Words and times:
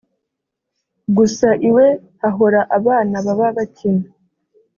Gusa 1.17 1.47
iwe 1.69 1.85
hahora 2.21 2.61
abana 2.77 3.15
baba 3.25 3.47
bakina 3.57 4.05